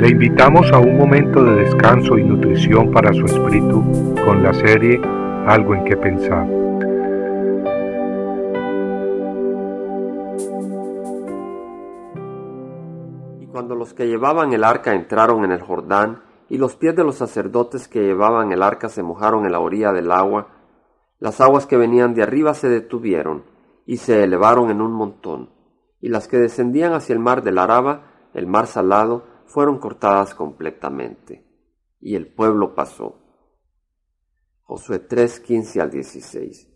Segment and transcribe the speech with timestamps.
[0.00, 3.84] Le invitamos a un momento de descanso y nutrición para su espíritu
[4.24, 4.98] con la serie
[5.46, 6.46] Algo en que pensar.
[13.40, 17.04] Y cuando los que llevaban el arca entraron en el Jordán, y los pies de
[17.04, 20.48] los sacerdotes que llevaban el arca se mojaron en la orilla del agua,
[21.18, 23.44] las aguas que venían de arriba se detuvieron
[23.84, 25.50] y se elevaron en un montón,
[26.00, 31.44] y las que descendían hacia el mar del Araba, el mar salado, fueron cortadas completamente,
[32.00, 33.16] y el pueblo pasó.
[34.62, 36.68] Josué 3, 15 al 16.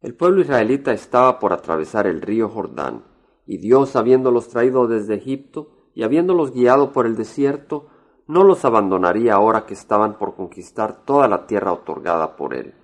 [0.00, 3.04] El pueblo israelita estaba por atravesar el río Jordán,
[3.46, 7.88] y Dios, habiéndolos traído desde Egipto y habiéndolos guiado por el desierto,
[8.26, 12.74] no los abandonaría ahora que estaban por conquistar toda la tierra otorgada por él.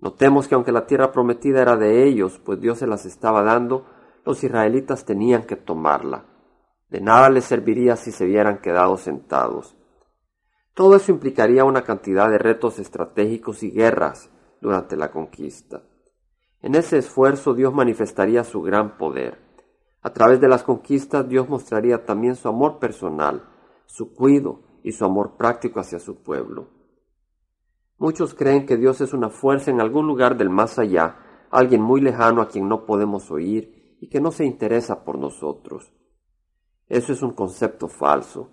[0.00, 3.86] Notemos que aunque la tierra prometida era de ellos, pues Dios se las estaba dando,
[4.24, 6.31] los israelitas tenían que tomarla.
[6.92, 9.74] De nada les serviría si se hubieran quedado sentados.
[10.74, 14.28] Todo eso implicaría una cantidad de retos estratégicos y guerras
[14.60, 15.84] durante la conquista.
[16.60, 19.38] En ese esfuerzo Dios manifestaría su gran poder.
[20.02, 23.48] A través de las conquistas Dios mostraría también su amor personal,
[23.86, 26.68] su cuido y su amor práctico hacia su pueblo.
[27.96, 32.02] Muchos creen que Dios es una fuerza en algún lugar del más allá, alguien muy
[32.02, 35.90] lejano a quien no podemos oír y que no se interesa por nosotros.
[36.88, 38.50] Eso es un concepto falso.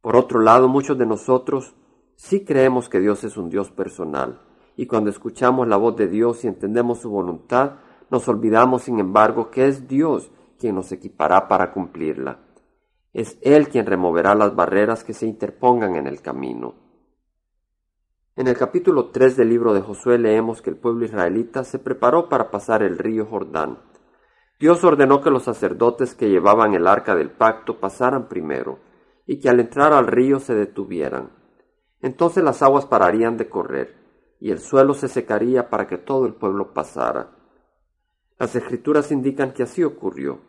[0.00, 1.74] Por otro lado, muchos de nosotros
[2.16, 4.40] sí creemos que Dios es un Dios personal,
[4.76, 7.76] y cuando escuchamos la voz de Dios y entendemos su voluntad,
[8.10, 12.38] nos olvidamos, sin embargo, que es Dios quien nos equipará para cumplirla.
[13.12, 16.74] Es Él quien removerá las barreras que se interpongan en el camino.
[18.36, 22.28] En el capítulo 3 del libro de Josué leemos que el pueblo israelita se preparó
[22.28, 23.78] para pasar el río Jordán.
[24.60, 28.78] Dios ordenó que los sacerdotes que llevaban el arca del pacto pasaran primero,
[29.26, 31.30] y que al entrar al río se detuvieran.
[32.02, 33.96] Entonces las aguas pararían de correr,
[34.38, 37.30] y el suelo se secaría para que todo el pueblo pasara.
[38.38, 40.40] Las escrituras indican que así ocurrió,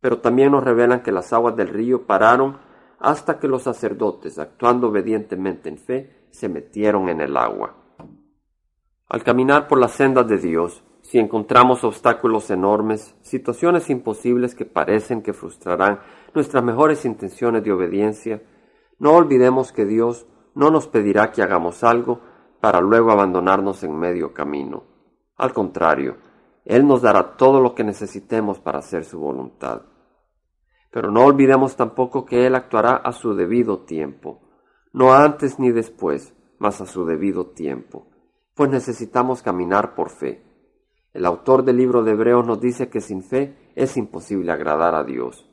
[0.00, 2.56] pero también nos revelan que las aguas del río pararon
[2.98, 7.74] hasta que los sacerdotes, actuando obedientemente en fe, se metieron en el agua.
[9.10, 15.20] Al caminar por las sendas de Dios, si encontramos obstáculos enormes, situaciones imposibles que parecen
[15.20, 16.00] que frustrarán
[16.32, 18.42] nuestras mejores intenciones de obediencia,
[18.98, 22.20] no olvidemos que Dios no nos pedirá que hagamos algo
[22.60, 24.84] para luego abandonarnos en medio camino.
[25.36, 26.18] Al contrario,
[26.64, 29.82] Él nos dará todo lo que necesitemos para hacer su voluntad.
[30.92, 34.40] Pero no olvidemos tampoco que Él actuará a su debido tiempo,
[34.92, 38.06] no antes ni después, mas a su debido tiempo,
[38.54, 40.51] pues necesitamos caminar por fe
[41.12, 45.04] el autor del libro de Hebreos nos dice que sin fe es imposible agradar a
[45.04, 45.48] Dios.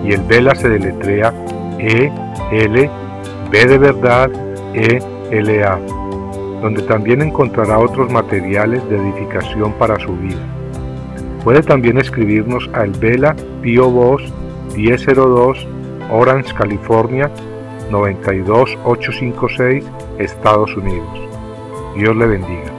[0.06, 1.34] y el Vela se deletrea
[1.80, 2.10] E
[2.52, 2.90] L
[3.52, 4.32] B de verdad
[4.74, 5.02] E
[5.32, 5.78] L A,
[6.62, 10.40] donde también encontrará otros materiales de edificación para su vida.
[11.44, 14.24] Puede también escribirnos a El Vela Pio Box
[14.76, 15.68] 1002
[16.10, 17.30] Orange, California
[17.92, 19.86] 92856,
[20.20, 21.20] Estados Unidos.
[21.96, 22.77] Dios le bendiga.